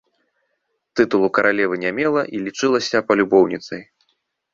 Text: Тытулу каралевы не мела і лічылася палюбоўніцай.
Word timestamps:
Тытулу 0.99 1.27
каралевы 1.37 1.75
не 1.83 1.91
мела 1.97 2.23
і 2.37 2.41
лічылася 2.47 2.97
палюбоўніцай. 3.11 3.85